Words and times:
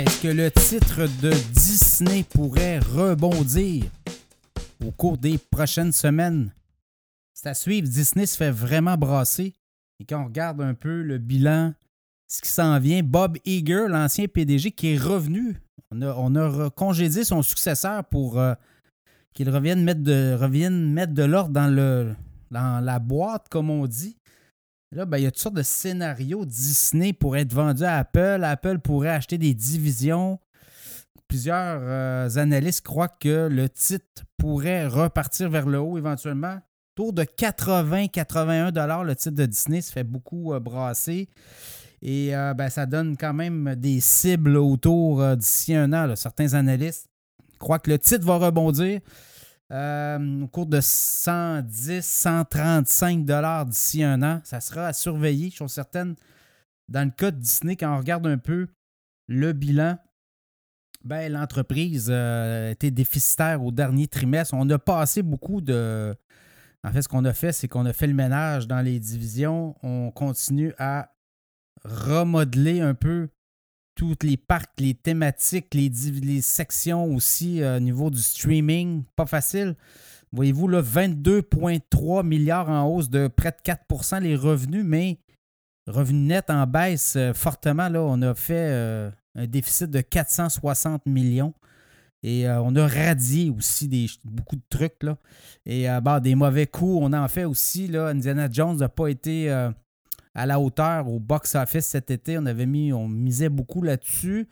Est-ce 0.00 0.22
que 0.22 0.28
le 0.28 0.50
titre 0.50 1.02
de 1.20 1.30
Disney 1.52 2.22
pourrait 2.22 2.78
rebondir 2.78 3.84
au 4.82 4.90
cours 4.92 5.18
des 5.18 5.36
prochaines 5.36 5.92
semaines? 5.92 6.54
C'est 7.34 7.50
à 7.50 7.54
suivre. 7.54 7.86
Disney 7.86 8.24
se 8.24 8.34
fait 8.34 8.50
vraiment 8.50 8.96
brasser. 8.96 9.52
Et 9.98 10.06
quand 10.06 10.22
on 10.22 10.24
regarde 10.24 10.62
un 10.62 10.72
peu 10.72 11.02
le 11.02 11.18
bilan, 11.18 11.74
ce 12.28 12.40
qui 12.40 12.48
s'en 12.48 12.78
vient, 12.78 13.02
Bob 13.02 13.36
Eager, 13.44 13.88
l'ancien 13.88 14.26
PDG, 14.26 14.70
qui 14.70 14.94
est 14.94 14.96
revenu. 14.98 15.60
On 15.90 16.34
a, 16.34 16.70
congédié 16.70 17.22
son 17.22 17.42
successeur 17.42 18.02
pour 18.06 18.38
euh, 18.38 18.54
qu'il 19.34 19.50
revienne 19.50 19.84
mettre 19.84 20.00
de, 20.02 21.24
l'ordre 21.24 21.50
dans 21.50 22.80
la 22.82 22.98
boîte, 23.00 23.50
comme 23.50 23.68
on 23.68 23.86
dit. 23.86 24.16
Là, 24.92 25.06
ben, 25.06 25.18
il 25.18 25.22
y 25.22 25.26
a 25.26 25.30
toutes 25.30 25.40
sortes 25.40 25.54
de 25.54 25.62
scénarios. 25.62 26.44
Disney 26.44 27.12
pourrait 27.12 27.42
être 27.42 27.52
vendu 27.52 27.84
à 27.84 27.98
Apple. 27.98 28.42
Apple 28.42 28.80
pourrait 28.80 29.10
acheter 29.10 29.38
des 29.38 29.54
divisions. 29.54 30.40
Plusieurs 31.28 31.78
euh, 31.80 32.28
analystes 32.36 32.80
croient 32.80 33.06
que 33.08 33.46
le 33.48 33.68
titre 33.68 34.24
pourrait 34.36 34.88
repartir 34.88 35.48
vers 35.48 35.66
le 35.66 35.78
haut 35.78 35.96
éventuellement. 35.96 36.58
Autour 36.96 37.12
de 37.12 37.22
80-81 37.22 39.04
le 39.04 39.14
titre 39.14 39.36
de 39.36 39.46
Disney 39.46 39.80
se 39.80 39.92
fait 39.92 40.02
beaucoup 40.02 40.52
euh, 40.52 40.58
brasser. 40.58 41.28
Et 42.02 42.34
euh, 42.34 42.52
ben, 42.54 42.68
ça 42.68 42.86
donne 42.86 43.16
quand 43.16 43.32
même 43.32 43.76
des 43.76 44.00
cibles 44.00 44.56
autour 44.56 45.36
d'ici 45.36 45.72
un 45.72 45.92
an. 45.92 46.16
Certains 46.16 46.54
analystes 46.54 47.06
croient 47.60 47.78
que 47.78 47.90
le 47.90 47.98
titre 48.00 48.24
va 48.26 48.38
rebondir. 48.38 48.98
Euh, 49.72 50.42
au 50.42 50.48
cours 50.48 50.66
de 50.66 50.80
110, 50.80 52.04
135 52.04 53.24
dollars 53.24 53.66
d'ici 53.66 54.02
un 54.02 54.22
an. 54.22 54.40
Ça 54.44 54.60
sera 54.60 54.86
à 54.86 54.92
surveiller, 54.92 55.50
je 55.50 55.56
suis 55.56 55.68
certaine. 55.68 56.16
Dans 56.88 57.04
le 57.04 57.12
cas 57.12 57.30
de 57.30 57.38
Disney, 57.38 57.76
quand 57.76 57.94
on 57.94 57.98
regarde 57.98 58.26
un 58.26 58.38
peu 58.38 58.66
le 59.28 59.52
bilan, 59.52 59.96
ben, 61.04 61.32
l'entreprise 61.32 62.08
euh, 62.10 62.70
était 62.70 62.90
déficitaire 62.90 63.62
au 63.64 63.70
dernier 63.70 64.08
trimestre. 64.08 64.54
On 64.54 64.68
a 64.70 64.78
passé 64.78 65.22
beaucoup 65.22 65.60
de. 65.60 66.14
En 66.82 66.92
fait, 66.92 67.02
ce 67.02 67.08
qu'on 67.08 67.24
a 67.24 67.32
fait, 67.32 67.52
c'est 67.52 67.68
qu'on 67.68 67.86
a 67.86 67.92
fait 67.92 68.06
le 68.06 68.14
ménage 68.14 68.66
dans 68.66 68.80
les 68.80 68.98
divisions. 68.98 69.76
On 69.82 70.10
continue 70.10 70.74
à 70.78 71.12
remodeler 71.84 72.80
un 72.80 72.94
peu 72.94 73.28
tous 74.00 74.16
les 74.22 74.38
parcs, 74.38 74.80
les 74.80 74.94
thématiques, 74.94 75.74
les, 75.74 76.40
sections 76.40 77.14
aussi 77.14 77.62
euh, 77.62 77.76
au 77.76 77.80
niveau 77.80 78.08
du 78.08 78.18
streaming. 78.18 79.02
Pas 79.14 79.26
facile. 79.26 79.76
Voyez-vous, 80.32 80.68
là, 80.68 80.80
22,3 80.80 82.24
milliards 82.24 82.70
en 82.70 82.86
hausse 82.86 83.10
de 83.10 83.28
près 83.28 83.50
de 83.50 83.58
4% 83.62 84.22
les 84.22 84.36
revenus, 84.36 84.86
mais 84.86 85.18
revenus 85.86 86.28
nets 86.28 86.48
en 86.48 86.66
baisse 86.66 87.14
euh, 87.16 87.34
fortement. 87.34 87.90
Là, 87.90 88.00
on 88.00 88.22
a 88.22 88.34
fait 88.34 88.70
euh, 88.70 89.10
un 89.34 89.46
déficit 89.46 89.90
de 89.90 90.00
460 90.00 91.04
millions. 91.04 91.52
Et 92.22 92.46
on 92.48 92.76
a 92.76 92.86
radié 92.86 93.48
aussi 93.48 93.88
des, 93.88 94.06
beaucoup 94.24 94.56
de 94.56 94.62
trucs. 94.68 95.02
Là. 95.02 95.16
Et 95.64 95.86
bah, 96.02 96.20
des 96.20 96.34
mauvais 96.34 96.66
coups, 96.66 96.98
on 97.00 97.14
en 97.14 97.28
fait 97.28 97.44
aussi. 97.46 97.86
Là. 97.86 98.08
Indiana 98.08 98.46
Jones 98.52 98.76
n'a 98.76 98.90
pas 98.90 99.08
été 99.08 99.48
à 100.34 100.46
la 100.46 100.60
hauteur 100.60 101.08
au 101.08 101.18
box-office 101.18 101.86
cet 101.86 102.10
été. 102.10 102.38
On 102.38 102.46
avait 102.46 102.66
mis, 102.66 102.92
on 102.92 103.08
misait 103.08 103.48
beaucoup 103.48 103.82
là-dessus. 103.82 104.48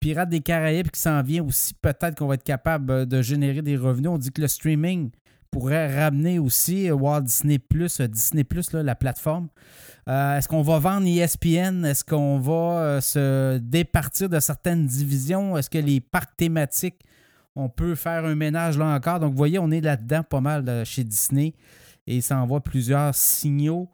Pirates 0.00 0.28
des 0.28 0.40
Caraïbes 0.40 0.90
qui 0.90 1.00
s'en 1.00 1.22
vient 1.22 1.44
aussi, 1.44 1.74
peut-être 1.74 2.16
qu'on 2.16 2.26
va 2.26 2.34
être 2.34 2.44
capable 2.44 2.92
euh, 2.92 3.04
de 3.06 3.22
générer 3.22 3.62
des 3.62 3.76
revenus. 3.76 4.10
On 4.10 4.18
dit 4.18 4.30
que 4.30 4.40
le 4.40 4.48
streaming 4.48 5.10
pourrait 5.50 5.98
ramener 5.98 6.38
aussi 6.38 6.90
euh, 6.90 6.94
Walt 6.94 7.22
Disney 7.22 7.58
Plus, 7.58 8.00
euh, 8.00 8.06
Disney 8.06 8.44
Plus, 8.44 8.72
la 8.72 8.94
plateforme. 8.94 9.48
Est-ce 10.06 10.46
qu'on 10.46 10.62
va 10.62 10.78
vendre 10.78 11.08
ESPN? 11.08 11.84
Est-ce 11.84 12.04
qu'on 12.04 12.38
va 12.38 13.00
se 13.00 13.58
départir 13.58 14.28
de 14.28 14.38
certaines 14.38 14.86
divisions? 14.86 15.56
Est-ce 15.56 15.68
que 15.68 15.78
les 15.78 16.00
parcs 16.00 16.36
thématiques, 16.36 17.00
on 17.56 17.68
peut 17.68 17.96
faire 17.96 18.24
un 18.24 18.36
ménage 18.36 18.78
là 18.78 18.86
encore? 18.86 19.18
Donc, 19.18 19.32
vous 19.32 19.36
voyez, 19.36 19.58
on 19.58 19.72
est 19.72 19.80
là-dedans 19.80 20.22
pas 20.22 20.40
mal 20.40 20.84
chez 20.86 21.02
Disney 21.02 21.54
et 22.06 22.20
ça 22.20 22.38
envoie 22.38 22.60
plusieurs 22.60 23.16
signaux. 23.16 23.90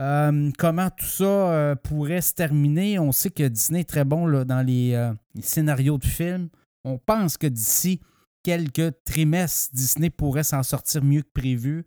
Euh, 0.00 0.50
comment 0.56 0.88
tout 0.88 1.04
ça 1.04 1.24
euh, 1.24 1.74
pourrait 1.74 2.22
se 2.22 2.32
terminer? 2.32 2.98
On 2.98 3.12
sait 3.12 3.30
que 3.30 3.46
Disney 3.46 3.80
est 3.80 3.88
très 3.88 4.04
bon 4.04 4.44
dans 4.44 4.66
les, 4.66 4.94
euh, 4.94 5.12
scénarios 5.40 5.98
de 5.98 6.06
films. 6.06 6.48
On 6.84 6.96
pense 6.96 7.36
que 7.36 7.46
d'ici 7.46 8.00
quelques 8.42 8.94
trimestres, 9.04 9.74
Disney 9.74 10.08
pourrait 10.08 10.44
s'en 10.44 10.62
sortir 10.62 11.04
mieux 11.04 11.20
que 11.20 11.32
prévu. 11.34 11.84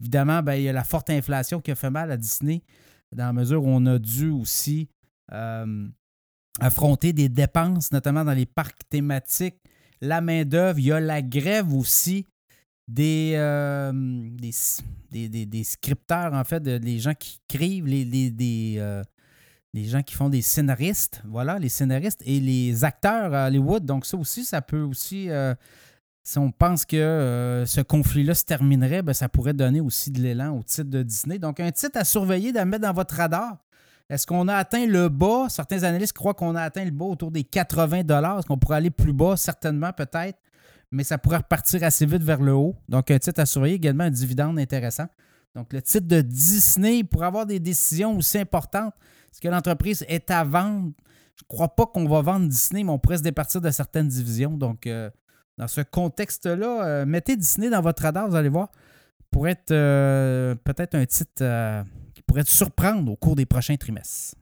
Évidemment, 0.00 0.42
ben, 0.42 0.54
il 0.54 0.64
y 0.64 0.68
a 0.68 0.74
la 0.74 0.84
forte 0.84 1.08
inflation 1.08 1.60
qui 1.62 1.70
a 1.70 1.74
fait 1.74 1.90
mal 1.90 2.10
à 2.10 2.18
Disney, 2.18 2.62
dans 3.12 3.26
la 3.26 3.32
mesure 3.32 3.64
où 3.64 3.68
on 3.68 3.86
a 3.86 3.98
dû 3.98 4.28
aussi 4.28 4.90
affronter 6.60 7.12
des 7.14 7.30
dépenses, 7.30 7.90
notamment 7.90 8.24
dans 8.24 8.34
les 8.34 8.46
parcs 8.46 8.86
thématiques. 8.90 9.56
La 10.02 10.20
main-d'œuvre, 10.20 10.78
il 10.78 10.84
y 10.84 10.92
a 10.92 11.00
la 11.00 11.22
grève 11.22 11.72
aussi 11.72 12.26
euh, 12.90 13.92
des, 13.94 15.28
des, 15.28 15.46
des, 15.46 15.64
scripteurs, 15.64 16.34
en 16.34 16.44
fait, 16.44 16.62
des 16.62 16.98
gens 16.98 17.14
qui 17.14 17.40
écrivent, 17.48 17.86
les, 17.86 18.04
les, 18.04 18.76
euh, 18.78 19.02
gens 19.74 20.02
qui 20.02 20.14
font 20.14 20.28
des 20.28 20.42
scénaristes, 20.42 21.22
voilà, 21.24 21.58
les 21.58 21.70
scénaristes 21.70 22.22
et 22.26 22.40
les 22.40 22.84
acteurs 22.84 23.32
à 23.32 23.46
Hollywood. 23.46 23.84
Donc, 23.84 24.04
ça 24.04 24.16
aussi, 24.16 24.44
ça 24.44 24.60
peut 24.60 24.82
aussi. 24.82 25.30
Euh, 25.30 25.54
si 26.26 26.38
on 26.38 26.50
pense 26.50 26.86
que 26.86 27.64
ce 27.66 27.82
conflit-là 27.82 28.34
se 28.34 28.44
terminerait, 28.46 29.02
ben, 29.02 29.12
ça 29.12 29.28
pourrait 29.28 29.52
donner 29.52 29.82
aussi 29.82 30.10
de 30.10 30.22
l'élan 30.22 30.56
au 30.56 30.62
titre 30.62 30.88
de 30.88 31.02
Disney. 31.02 31.38
Donc, 31.38 31.60
un 31.60 31.70
titre 31.70 31.98
à 31.98 32.04
surveiller, 32.04 32.56
à 32.56 32.64
mettre 32.64 32.82
dans 32.82 32.94
votre 32.94 33.14
radar. 33.14 33.58
Est-ce 34.08 34.26
qu'on 34.26 34.48
a 34.48 34.54
atteint 34.54 34.86
le 34.86 35.10
bas? 35.10 35.48
Certains 35.50 35.82
analystes 35.82 36.14
croient 36.14 36.32
qu'on 36.32 36.54
a 36.54 36.62
atteint 36.62 36.84
le 36.84 36.90
bas 36.90 37.04
autour 37.04 37.30
des 37.30 37.44
80 37.44 37.98
Est-ce 37.98 38.46
qu'on 38.46 38.56
pourrait 38.56 38.78
aller 38.78 38.90
plus 38.90 39.12
bas? 39.12 39.36
Certainement, 39.36 39.92
peut-être 39.92 40.38
mais 40.94 41.04
ça 41.04 41.18
pourrait 41.18 41.38
repartir 41.38 41.82
assez 41.82 42.06
vite 42.06 42.22
vers 42.22 42.40
le 42.40 42.52
haut. 42.52 42.76
Donc, 42.88 43.10
un 43.10 43.18
titre 43.18 43.40
à 43.40 43.46
surveiller, 43.46 43.74
également 43.74 44.04
un 44.04 44.10
dividende 44.10 44.58
intéressant. 44.58 45.06
Donc, 45.54 45.72
le 45.72 45.82
titre 45.82 46.06
de 46.06 46.20
Disney 46.20 47.02
pour 47.02 47.24
avoir 47.24 47.46
des 47.46 47.58
décisions 47.58 48.16
aussi 48.16 48.38
importantes. 48.38 48.94
Est-ce 49.32 49.40
que 49.40 49.48
l'entreprise 49.48 50.04
est 50.08 50.30
à 50.30 50.44
vendre? 50.44 50.92
Je 51.36 51.42
ne 51.42 51.48
crois 51.48 51.74
pas 51.74 51.86
qu'on 51.86 52.08
va 52.08 52.22
vendre 52.22 52.48
Disney, 52.48 52.84
mais 52.84 52.90
on 52.90 52.98
pourrait 53.00 53.18
se 53.18 53.22
départir 53.22 53.60
de 53.60 53.70
certaines 53.70 54.06
divisions. 54.06 54.56
Donc, 54.56 54.86
euh, 54.86 55.10
dans 55.58 55.66
ce 55.66 55.80
contexte-là, 55.80 56.84
euh, 56.84 57.06
mettez 57.06 57.36
Disney 57.36 57.70
dans 57.70 57.80
votre 57.80 58.02
radar, 58.02 58.28
vous 58.28 58.36
allez 58.36 58.48
voir. 58.48 58.70
Pour 59.32 59.48
être 59.48 59.72
euh, 59.72 60.54
peut-être 60.54 60.94
un 60.94 61.06
titre 61.06 61.84
qui 62.14 62.22
pourrait 62.22 62.44
surprendre 62.46 63.10
au 63.10 63.16
cours 63.16 63.34
des 63.34 63.46
prochains 63.46 63.76
trimestres. 63.76 64.36